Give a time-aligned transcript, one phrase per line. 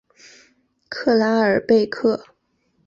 [0.89, 2.19] 克拉尔贝克。